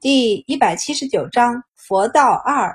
[0.00, 2.72] 第一百七十九章佛道二。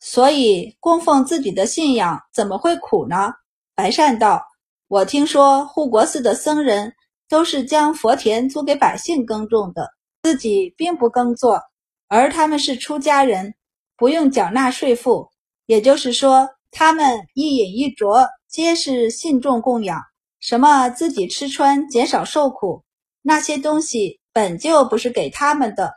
[0.00, 3.32] 所以供奉自己的信仰怎么会苦呢？
[3.76, 4.42] 白善道
[4.88, 6.92] ：“我听说护国寺的僧人
[7.28, 9.88] 都是将佛田租给百姓耕种的，
[10.24, 11.62] 自己并不耕作，
[12.08, 13.54] 而他们是出家人，
[13.96, 15.30] 不用缴纳税赋。
[15.66, 20.02] 也就是说，他们一饮一啄皆是信众供养。
[20.40, 22.82] 什么自己吃穿减少受苦，
[23.22, 25.94] 那些东西本就不是给他们的，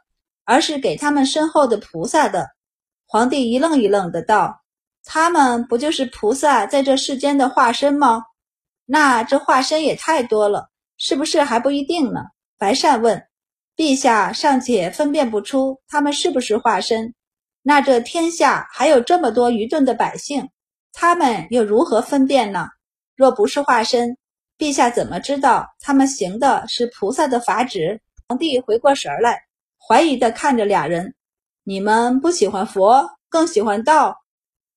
[0.47, 2.47] 而是给他们身后的菩萨的。”
[3.05, 4.61] 皇帝一愣一愣的道
[5.05, 8.23] ：“他们不就是菩萨在这世间的化身吗？
[8.85, 12.21] 那这化身也太多了，是不是还不一定呢？”
[12.57, 13.27] 白善问
[13.77, 17.13] ：“陛下尚且分辨不出他们是不是化身，
[17.61, 20.49] 那这天下还有这么多愚钝的百姓，
[20.93, 22.67] 他们又如何分辨呢？
[23.15, 24.17] 若不是化身，
[24.57, 29.39] 陛下怎么知道他们行的是菩萨的法旨？”皇帝回过神来，
[29.87, 31.15] 怀疑的看着俩人。
[31.63, 34.17] 你们不喜欢佛，更喜欢道。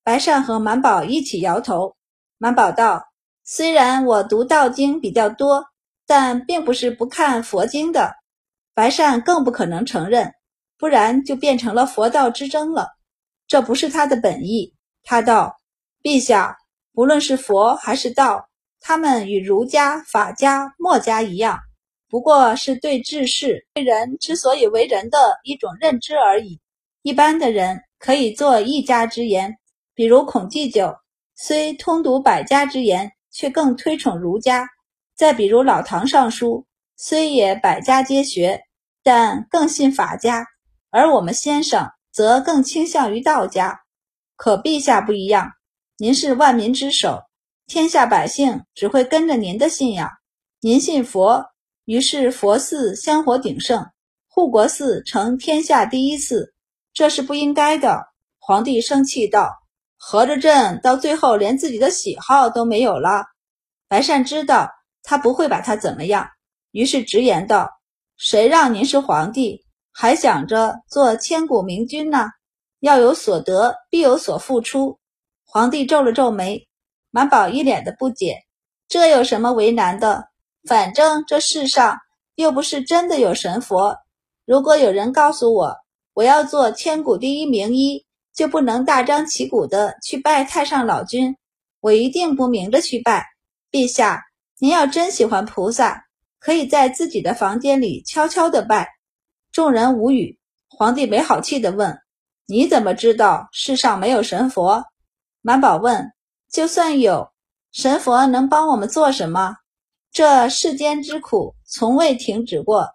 [0.05, 1.97] 白善和满宝一起摇头。
[2.39, 3.05] 满宝道
[3.45, 5.67] ：“虽然我读道经比较多，
[6.07, 8.15] 但并不是不看佛经的。”
[8.73, 10.33] 白善更不可能承认，
[10.79, 12.89] 不然就变成了佛道之争了。
[13.49, 14.75] 这不是他的本意。
[15.03, 15.57] 他道
[16.03, 16.57] ：“陛下，
[16.93, 18.49] 不论是佛还是道，
[18.81, 21.59] 他们与儒家、法家、墨家一样，
[22.11, 26.61] 不过是对治世、对人之所以为人的一种认知而已。”
[27.03, 29.57] 一般的人可以做一家之言，
[29.95, 30.95] 比如孔季酒，
[31.35, 34.67] 虽通读百家之言，却更推崇儒家；
[35.17, 36.67] 再比如老唐尚书，
[36.97, 38.61] 虽也百家皆学，
[39.03, 40.43] 但更信法家；
[40.91, 43.81] 而我们先生则更倾向于道家。
[44.37, 45.51] 可陛下不一样，
[45.97, 47.23] 您是万民之首，
[47.67, 50.11] 天下百姓只会跟着您的信仰。
[50.61, 51.43] 您信佛，
[51.91, 53.85] 于是佛寺香火鼎盛，
[54.29, 56.55] 护国寺成天下第一寺。
[56.93, 58.07] 这是不应该的。
[58.39, 59.51] 皇帝生气道
[59.99, 63.25] ：“合着朕到最后连自己的喜好都没有了。”
[63.91, 64.71] 白善知道
[65.03, 66.29] 他不会把他怎么样，
[66.71, 67.69] 于是直言道
[68.17, 72.29] ：“谁让您是皇帝，还想着做千古明君呢？
[72.79, 75.01] 要有所得，必有所付出。”
[75.45, 76.69] 皇帝皱了皱眉，
[77.11, 78.37] 满宝一脸的不解
[78.87, 80.30] ：“这有什么为难的？
[80.67, 81.99] 反正这世上
[82.35, 83.97] 又不是真的有神佛。
[84.45, 85.77] 如果有人告诉我……”
[86.13, 88.05] 我要做千古第一名医，
[88.35, 91.35] 就不能大张旗鼓的去拜太上老君。
[91.81, 93.25] 我一定不明着去拜。
[93.71, 94.21] 陛下，
[94.59, 96.05] 您要真喜欢菩萨，
[96.41, 98.89] 可以在自己的房间里悄悄的拜。
[99.53, 100.39] 众人无语。
[100.69, 101.97] 皇帝没好气的问
[102.47, 104.85] ：“你怎么知道世上没有神佛？”
[105.43, 106.13] 满宝问
[106.53, 107.31] ：“就算有
[107.73, 109.57] 神佛，能帮我们做什么？
[110.13, 112.89] 这世间之苦从未停止过，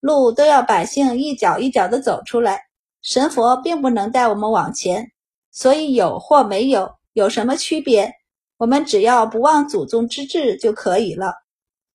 [0.00, 2.62] 路都要百姓一脚一脚的走出来。”
[3.00, 5.12] 神佛并不能带我们往前，
[5.52, 8.12] 所以有或没有有什么区别？
[8.56, 11.32] 我们只要不忘祖宗之志就可以了。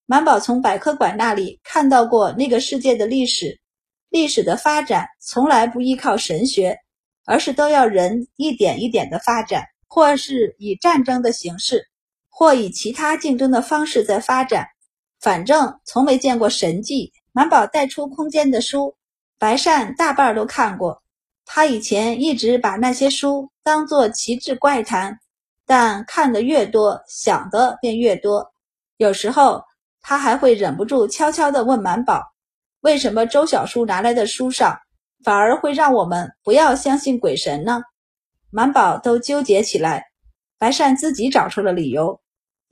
[0.06, 3.60] 满宝从百科馆那里看到过那个世界的历史，
[4.08, 6.76] 历史的发展从来不依靠神学，
[7.26, 11.86] 而是都要人一点一点的发展，或是以战争的形式，
[12.34, 14.66] 或以其他竞争的方式在发展。
[15.20, 17.12] 反正从没见过神迹。
[17.36, 18.94] 满宝带出空间的书，
[19.40, 21.02] 白善大半都看过。
[21.44, 25.18] 他以前一直把那些书当作奇志怪谈，
[25.66, 28.52] 但看得越多，想的便越多。
[28.98, 29.64] 有时候
[30.00, 32.22] 他还会忍不住悄悄地问满宝
[32.82, 34.78] ：“为什么周小叔拿来的书上，
[35.24, 37.82] 反而会让我们不要相信鬼神呢？”
[38.52, 40.04] 满宝都纠结起来。
[40.56, 42.20] 白善自己找出了理由：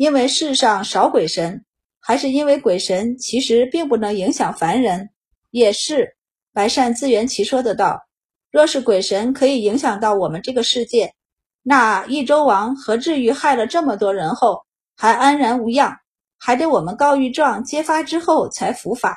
[0.03, 1.65] 因为世上少鬼神，
[2.01, 5.11] 还是因为鬼神其实并不能影响凡人？
[5.53, 6.17] 也是。
[6.53, 8.03] 白善自圆其说的道。
[8.51, 11.15] 若是鬼神可以影响到我们这个世界，
[11.63, 14.65] 那益州王何至于害了这么多人后
[14.97, 15.97] 还安然无恙，
[16.37, 19.17] 还得我们告御状揭发之后才伏法？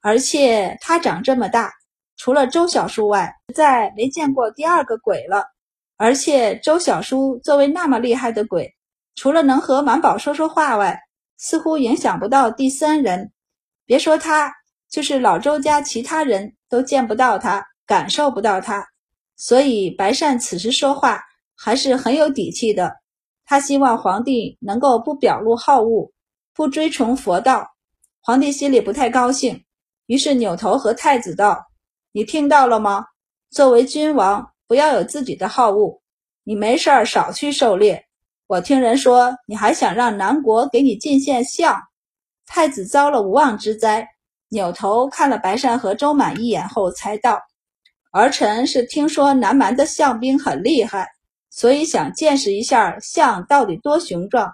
[0.00, 1.72] 而且他长这么大，
[2.16, 5.44] 除了周小叔外，再没见过第二个鬼了。
[5.96, 8.74] 而且周小叔作为那么厉害的鬼，
[9.18, 10.96] 除了能和满宝说说话外，
[11.38, 13.32] 似乎影响不到第三人。
[13.84, 14.54] 别说他，
[14.88, 17.66] 就是老周家其他人都见不到他。
[17.84, 18.86] 感受不到他，
[19.34, 21.20] 所以白善此时说话
[21.56, 22.94] 还是很有底气的。
[23.44, 26.12] 他希望皇帝能够不表露好恶，
[26.54, 27.66] 不追崇佛道。
[28.20, 29.64] 皇帝心里不太高兴，
[30.06, 31.58] 于是扭头和太子道
[32.12, 33.06] ：“你听到了吗？
[33.50, 36.00] 作为君王，不要有自己的好恶。
[36.44, 38.07] 你没事儿少去狩猎。
[38.48, 41.78] 我听人说，你还想让南国给你进献相。”
[42.46, 44.08] 太子遭了无妄之灾，
[44.48, 47.38] 扭头看了白善和周满一眼后，才道。
[48.10, 51.06] 儿臣是听说南蛮的象兵很厉害，
[51.50, 54.50] 所以想见识一下象到底多雄壮。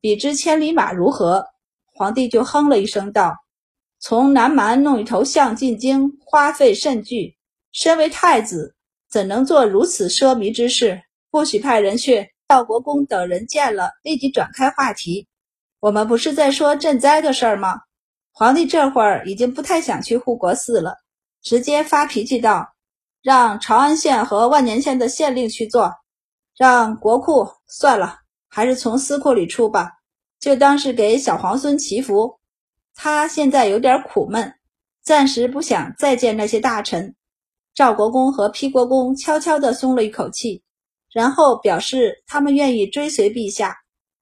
[0.00, 1.46] 比之千里马如何？”
[1.94, 3.36] 皇帝就哼了一声道
[4.02, 7.36] ：“从南蛮弄一头象进京，花费甚巨。
[7.70, 8.74] 身为太子，
[9.08, 11.00] 怎能做如此奢靡之事？
[11.30, 15.28] 不许派人去。”赵国公等人见了，立即转开话题
[15.80, 17.82] ：“我们不是在说赈灾的事儿吗？”
[18.32, 20.96] 皇帝这会儿已经不太想去护国寺了，
[21.42, 22.66] 直接发脾气道
[23.20, 25.92] ：“让长安县和万年县的县令去做，
[26.56, 29.92] 让国库算了，还是从司库里出吧。”
[30.40, 32.38] 就当是给小皇孙祈福，
[32.94, 34.54] 他现在有点苦闷，
[35.02, 37.14] 暂时不想再见那些大臣。
[37.74, 40.62] 赵国公和丕国公悄悄地松了一口气，
[41.12, 43.76] 然后表示他们愿意追随陛下，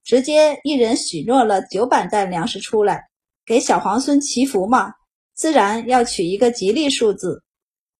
[0.04, 3.04] 直接一人许诺了九百担粮食出来
[3.44, 4.92] 给小皇孙祈福嘛，
[5.34, 7.42] 自然要取一个吉利数字。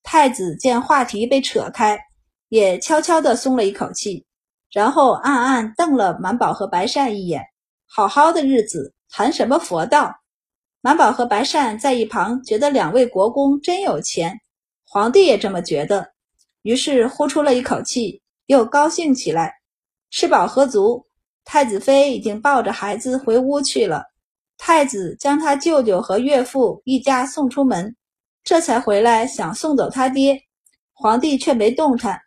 [0.02, 1.98] 太子见话题被扯开，
[2.48, 4.24] 也悄悄地松了一口气，
[4.70, 7.42] 然后暗暗瞪了满宝和白善一眼。
[7.88, 10.14] 好好的日子，谈什么佛道？
[10.80, 14.38] 满宝和白善在一旁觉得两位国公真有钱，
[14.84, 16.06] 皇帝也这么觉得，
[16.62, 19.52] 于是呼出了一口气，又高兴起来。
[20.10, 21.06] 吃饱喝足，
[21.44, 24.04] 太子妃已经抱着孩子回屋去了。
[24.58, 27.94] 太子将他舅舅和岳父一家送出门，
[28.42, 30.40] 这才回来想送走他爹。
[30.92, 32.18] 皇帝却没动弹，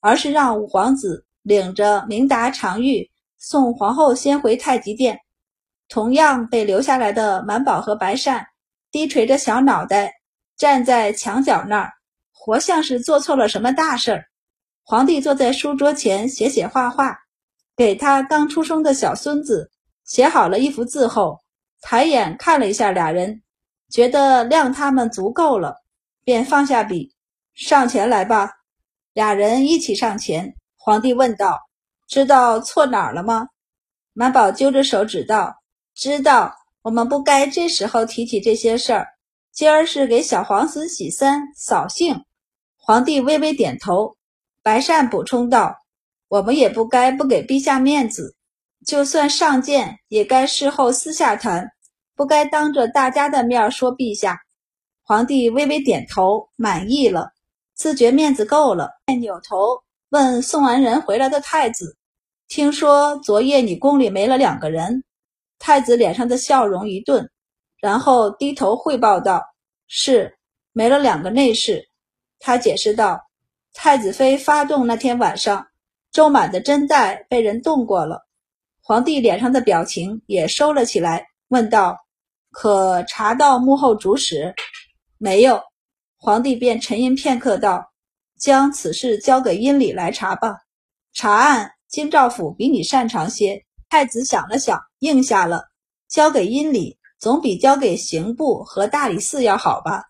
[0.00, 3.10] 而是让五皇子领着明达、常玉。
[3.38, 5.18] 送皇后先回太极殿，
[5.88, 8.46] 同样被留下来的满宝和白善
[8.92, 10.12] 低垂着小脑袋
[10.56, 11.90] 站在墙角那儿，
[12.32, 14.24] 活像是做错了什么大事儿。
[14.84, 17.16] 皇帝坐在书桌前写写画画，
[17.76, 19.70] 给他刚出生的小孙子
[20.04, 21.40] 写好了一幅字后，
[21.80, 23.42] 抬眼看了一下俩人，
[23.90, 25.76] 觉得谅他们足够了，
[26.24, 27.14] 便放下笔，
[27.54, 28.50] 上前来吧。
[29.12, 31.58] 俩人一起上前，皇帝问道。
[32.08, 33.48] 知道错哪儿了吗？
[34.12, 35.62] 满宝揪着手指道
[35.94, 39.08] ：“知道，我们不该这时候提起这些事儿。
[39.50, 42.24] 今儿是给小皇子洗三扫兴。”
[42.76, 44.16] 皇帝微微点头。
[44.62, 45.76] 白善补充道
[46.28, 48.36] ：“我们也不该不给陛下面子，
[48.86, 51.68] 就算上谏，也该事后私下谈，
[52.14, 54.40] 不该当着大家的面说陛下。”
[55.04, 57.32] 皇帝微微点头，满意了，
[57.74, 61.96] 自觉面子够了，便扭头问送完人回来的太子。
[62.46, 65.02] 听说昨夜你宫里没了两个人，
[65.58, 67.28] 太子脸上的笑容一顿，
[67.80, 69.42] 然后低头汇报道
[69.88, 70.38] ：“是
[70.72, 71.84] 没了两个内侍。”
[72.38, 73.20] 他解释道
[73.74, 75.66] ：“太子妃发动那天晚上，
[76.10, 78.26] 周满的针带被人动过了。”
[78.82, 81.96] 皇帝脸上的表情也收了起来，问道
[82.50, 84.54] ：“可查到幕后主使？”
[85.18, 85.62] 没有。
[86.16, 87.92] 皇帝便沉吟片刻道
[88.38, 90.56] ：“将此事交给阴礼来查吧，
[91.12, 93.64] 查案。”京兆府比你擅长些。
[93.90, 95.64] 太子想了想，应下了，
[96.08, 100.04] 交给阴礼总比交给刑部和大理寺要好吧。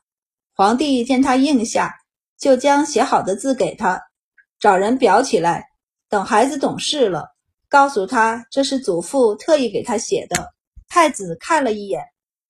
[0.54, 1.92] 皇帝见他应下，
[2.42, 4.02] 就将写好的字给他，
[4.58, 5.64] 找人裱起来，
[6.08, 7.28] 等孩子懂事了，
[7.68, 10.52] 告诉他这是祖父特意给他写的。
[10.88, 12.02] 太子看了一眼，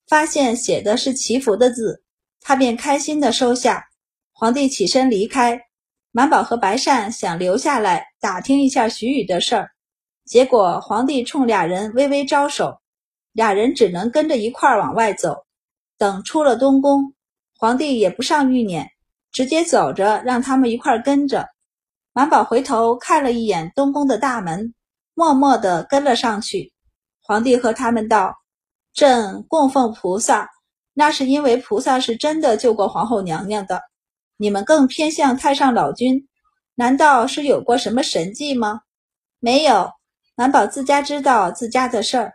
[0.09, 2.03] 发现写的是祈福的字，
[2.41, 3.85] 他便开心地收下。
[4.33, 5.61] 皇帝起身离开。
[6.11, 9.71] 满宝和白善想留下来打听一下徐宇的事儿，
[10.25, 12.79] 结果皇帝冲俩人微微招手，
[13.33, 15.45] 俩人只能跟着一块儿往外走。
[15.99, 17.13] 等出了东宫，
[17.59, 18.87] 皇帝也不上御辇，
[19.33, 21.49] 直接走着让他们一块跟着。
[22.13, 24.75] 满宝回头看了一眼东宫的大门，
[25.15, 26.73] 默默地跟了上去。
[27.23, 28.37] 皇帝和他们道
[28.93, 30.51] ：“朕供奉菩萨，
[30.93, 33.83] 那是因为菩萨是真的救过皇后娘娘的。”
[34.37, 36.29] 你们更偏向太上老君，
[36.75, 38.81] 难道是有过什么神迹吗？
[39.39, 39.91] 没有，
[40.35, 42.33] 满宝自家知道自家的事儿。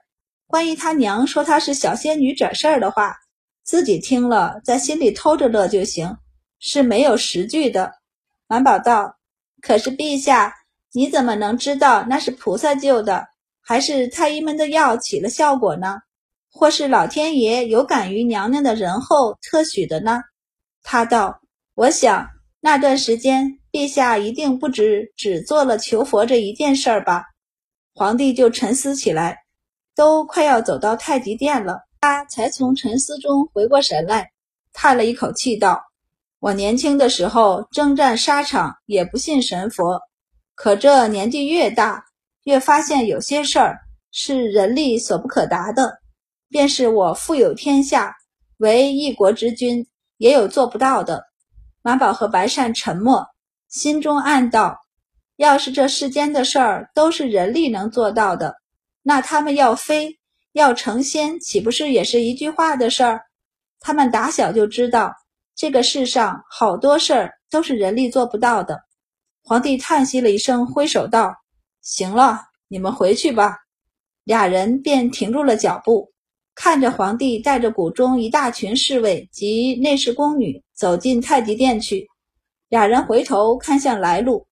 [0.48, 3.18] 关于他娘说他是小仙女这事儿的话，
[3.66, 6.18] 自己听了在心里偷着乐就行，
[6.59, 7.93] 是没有实据的。
[8.47, 9.17] 满宝道
[9.61, 10.53] ：“可是陛下，
[10.93, 13.27] 你怎么能知道那是菩萨救的，
[13.61, 15.99] 还是太医们的药起了效果呢？
[16.51, 20.21] 或是老天爷有感于娘娘的仁厚特许的呢？”
[20.83, 21.39] 他道。
[21.75, 22.27] 我想
[22.59, 27.23] 那段时间，陛下一定不止只做了求佛这一件事儿吧？
[27.93, 29.43] 皇帝就沉思起来，
[29.95, 34.31] 都快要走到太极殿了，他才从沉思中回过神来，
[34.73, 35.79] 叹了一口气道
[36.39, 40.00] ：“我年轻的时候征战沙场也不信神佛，
[40.53, 42.06] 可这年纪越大，
[42.44, 43.79] 越发现有些事儿
[44.12, 46.00] 是人力所不可达的，
[46.50, 48.15] 便是我富有天下，
[48.58, 51.25] 为一国之君，也有做不到的。”
[51.82, 53.25] 马宝和白善沉默，
[53.67, 54.77] 心中暗道：
[55.38, 58.58] 要是这世间的事儿都是人力能做到的，
[59.01, 60.20] 那他们要飞
[60.51, 63.22] 要成仙，岂不是也是一句话的事儿？
[63.79, 65.15] 他们打小就知道，
[65.57, 68.79] 这个世上好多事儿都是人力做不到的。
[69.41, 71.33] 皇帝叹息了一声，挥手道
[71.81, 73.57] ：“行了，你们回去吧。”
[74.23, 76.11] 俩人便停住了脚步，
[76.53, 82.07] 看着皇帝带着谷中一大群侍卫及内侍宫女走进太极殿去。
[82.69, 84.45] 俩人回头看向来路，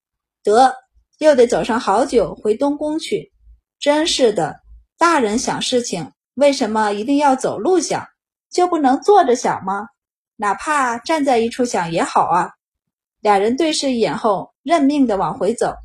[0.44, 0.74] 得
[1.20, 3.32] 又得走上好久回东宫去。
[3.78, 4.60] 真是的，
[4.98, 8.04] 大人想事情，为什么一定要走路想？
[8.50, 9.90] 就不能坐着想吗？
[10.36, 12.52] 哪怕站在一处想也好啊。
[13.22, 15.76] 俩人对视一眼后，认命的往回走。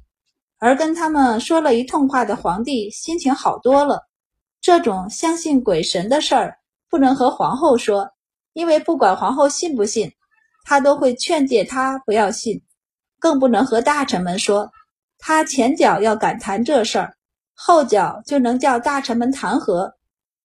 [0.58, 4.06] 而跟他们说了一通话的皇帝心情好多了。
[4.60, 6.58] 这种相信鬼神的事儿
[6.90, 8.10] 不能和皇后说，
[8.52, 10.12] 因为不管皇后信不信，
[10.64, 12.62] 他都会劝诫他不要信。
[13.18, 14.70] 更不能和大臣们说，
[15.18, 17.14] 他前脚要敢谈这事儿，
[17.54, 19.92] 后脚就能叫大臣们弹劾。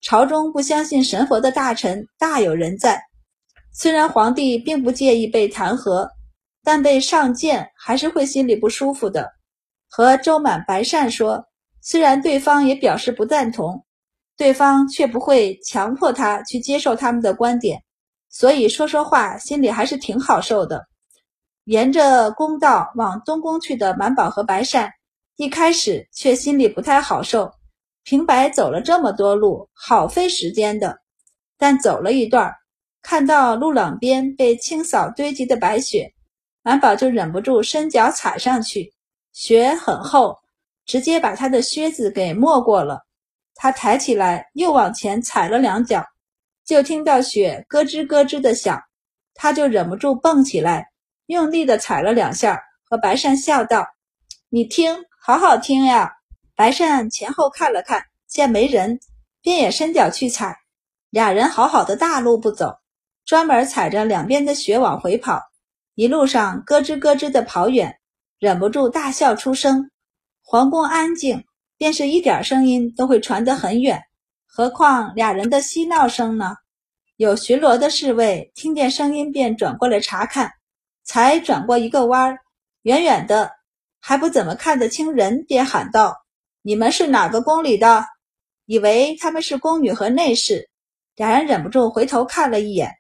[0.02, 3.02] 朝中不相信神佛的大臣大有人在。
[3.78, 6.10] 虽然皇帝并不介意被弹劾，
[6.64, 9.30] 但被上谏还是会心里不舒服的。
[9.90, 11.46] 和周满、白善说，
[11.82, 13.84] 虽然对方也表示不赞同，
[14.38, 17.84] 对方却不会强迫他去接受他们的观点，
[18.30, 20.82] 所以说说话心里还是挺好受的。
[21.66, 24.90] 沿着公道往东宫去的满宝和白善，
[25.36, 27.52] 一开始却心里不太好受。
[28.04, 30.98] 平白走了这么多路，好费时间的。
[31.58, 32.54] 但走了一段，
[33.08, 36.12] 看到路两边被清扫堆积的白雪，
[36.64, 38.92] 满宝就忍不住伸脚踩上去。
[39.32, 40.40] 雪很厚，
[40.88, 43.06] 直接把他的靴子给没过了。
[43.54, 46.04] 他抬起来，又往前踩了两脚，
[46.66, 48.82] 就听到雪咯吱咯吱的响，
[49.36, 50.88] 他就忍不住蹦起来，
[51.28, 52.60] 用力的踩了两下，
[52.90, 53.86] 和白善笑道
[54.50, 56.12] ：“你听，好好听呀。”
[56.58, 59.00] 白善前后看了看，见没人，
[59.44, 60.58] 便也伸脚去踩。
[61.12, 62.80] 俩人好好的大路不走，
[63.26, 65.42] 专门踩着两边的雪往回跑，
[65.96, 67.98] 一路上咯吱咯吱的跑远。
[68.38, 69.90] 忍不住大笑出声。
[70.44, 71.46] 皇宫安静，
[71.78, 74.04] 便是一点声音都会传得很远，
[74.46, 76.56] 何况俩人的嬉闹声呢？
[77.16, 80.52] 有巡逻的侍卫听见声音，便转过来查看。
[81.04, 82.40] 才转过一个弯儿，
[82.82, 83.52] 远远的
[84.00, 86.18] 还不怎么看得清人，便喊道
[86.62, 88.06] ：“你们是哪个宫里的？”
[88.66, 90.70] 以为他们是宫女和内侍，
[91.16, 92.92] 俩人忍不住回头看了一眼，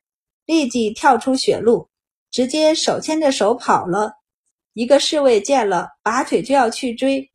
[0.46, 1.90] 立即跳出雪路，
[2.32, 4.14] 直接手牵着手跑了。
[4.74, 7.32] 一个侍卫见了，拔腿就要去追，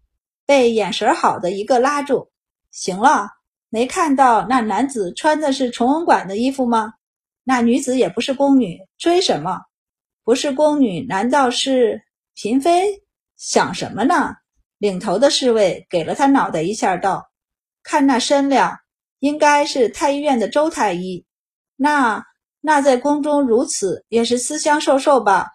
[0.47, 2.31] 被眼神好的一个拉住。
[2.71, 3.29] 行了，
[3.69, 6.95] 没看到那男子穿的是崇文馆的衣服吗？
[7.43, 9.63] 那女子也不是宫女，追什么？
[10.23, 12.03] 不是宫女，难道是
[12.35, 13.03] 嫔妃？
[13.37, 14.37] 想什么呢？
[14.77, 17.31] 领头的侍卫给了他脑袋一下，道
[17.83, 18.79] ：“看那身量，
[19.19, 21.25] 应该是太医院的周太医。
[21.77, 22.25] 那
[22.61, 25.49] 那在宫中如此，也是私相授受吧？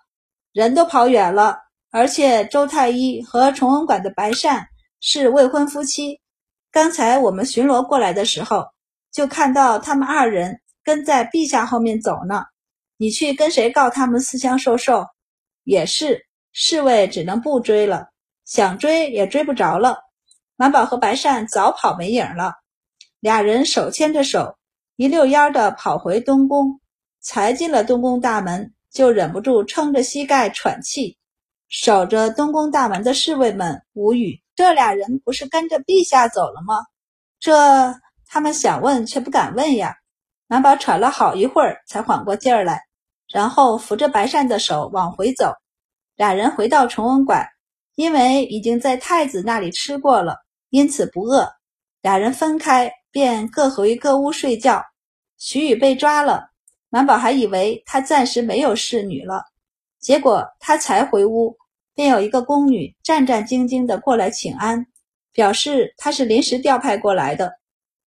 [0.52, 1.60] 人都跑远了。”
[1.92, 4.68] 而且周太医和崇文馆的白善
[5.00, 6.20] 是未婚夫妻。
[6.70, 8.66] 刚才我们巡逻过来的时候，
[9.14, 12.44] 就看到他们二人跟在陛下后面走呢。
[12.98, 15.06] 你去跟谁告他们私相授受？
[15.64, 18.10] 也是，侍卫只能不追了，
[18.44, 20.00] 想追也追不着了。
[20.58, 22.56] 满宝和白善早跑没影了，
[23.22, 24.58] 俩人手牵着手，
[24.98, 26.82] 一溜烟的跑回东宫。
[27.26, 31.18] 才进了东宫大门，就忍不住撑着膝盖喘气。
[31.68, 36.76] 守着东宫大门的侍卫们无语，这俩人不是跟着陛下走了吗？
[37.40, 37.52] 这
[38.28, 39.96] 他们想问却不敢问呀。
[40.46, 42.80] 满宝喘了好一会儿才缓过劲儿来，
[43.28, 45.52] 然后扶着白善的手往回走。
[46.16, 47.44] 俩人回到崇文馆，
[47.96, 50.38] 因为已经在太子那里吃过了，
[50.70, 51.52] 因此不饿。
[52.04, 54.84] 俩人分开，便各回各屋睡觉。
[55.38, 56.52] 徐宇被抓了，
[56.96, 59.44] 满宝还以为他暂时没有侍女了。
[60.00, 61.54] 结果他才回屋，
[61.94, 64.88] 便有一个宫女战战兢兢地过来请安，
[65.34, 67.52] 表示她是临时调派过来的。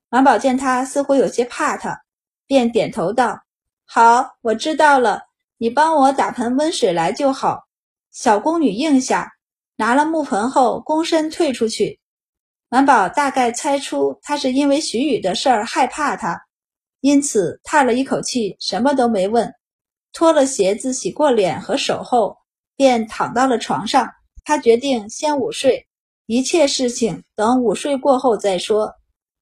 [0.09, 2.01] 满宝见他似乎有些怕他，
[2.47, 3.39] 便点头道
[3.85, 5.21] ：“好，我知道了，
[5.59, 7.65] 你帮我打盆温水来就好。”
[8.11, 9.31] 小宫女应下，
[9.77, 12.01] 拿了木盆后，躬身退出去。
[12.71, 16.41] 满宝大概猜出他是因为徐宇的事儿害怕他，
[17.01, 19.53] 因此叹了一口气，什么都没问。
[20.13, 22.37] 脱了鞋子，洗过脸和手后，
[22.77, 24.09] 便躺到了床上。
[24.45, 25.87] 他决定先午睡，
[26.27, 28.93] 一切事情等午睡过后再说。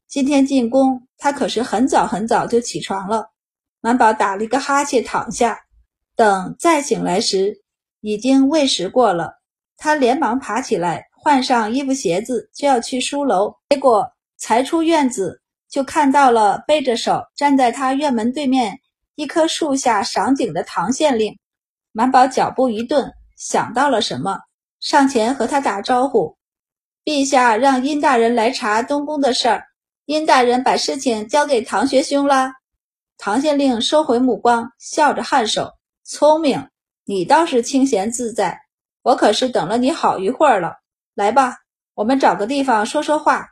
[0.08, 3.30] 今天进宫，他可是很早很早就起床了。
[3.80, 5.58] 满宝打了一个哈欠，躺下，
[6.16, 7.62] 等再醒来时，
[8.00, 9.32] 已经喂食过了。
[9.76, 13.54] 他连忙爬起来，换上衣服鞋子，就要去书楼。
[13.70, 14.04] 结果
[14.36, 18.80] 才出院子，就看到了背着手站在他院门对面
[19.14, 21.38] 一棵树下赏景的唐县令。
[21.92, 24.38] 满宝脚步一顿，想到了什么，
[24.80, 26.36] 上前和他打招呼
[27.04, 29.64] ：“陛下让殷大人来查东宫的事儿，
[30.04, 32.52] 殷大人把事情交给唐学兄了。”
[33.18, 35.72] 唐县令收回目光，笑着颔首
[36.04, 36.68] ：“聪明，
[37.06, 38.60] 你倒是清闲自在。
[39.02, 40.74] 我可是等了你好一会儿了。
[41.14, 41.56] 来吧，
[41.94, 43.48] 我们找个地方说说话。”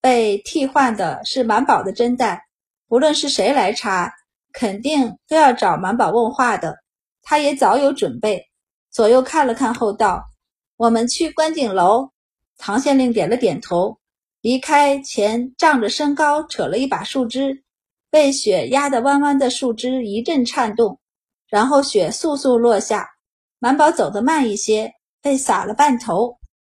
[0.00, 2.46] 被替换的是满宝的真代，
[2.88, 4.12] 不论是谁来查，
[4.52, 6.78] 肯定都要找满宝问话的。
[7.22, 8.48] 他也早有准备，
[8.90, 10.24] 左右看了看后道
[10.78, 12.10] ：“我们去观景楼。”
[12.56, 13.98] 唐县令点了点头，
[14.40, 17.62] 离开前仗着身高扯了一把树枝，
[18.10, 20.98] 被雪压得弯弯的树枝一阵颤动，
[21.48, 23.08] 然后雪簌簌落下。
[23.58, 26.39] 满宝走得慢一些，被洒了半头。